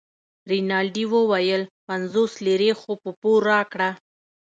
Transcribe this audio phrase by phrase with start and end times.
[0.51, 3.89] رینالډي وویل پنځوس لیرې خو په پور راکړه.